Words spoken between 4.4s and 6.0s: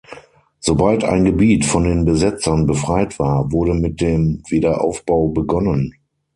Wiederaufbau begonnen.